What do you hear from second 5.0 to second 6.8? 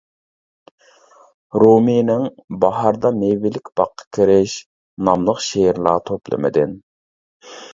ناملىق شېئىرلار توپلىمىدىن.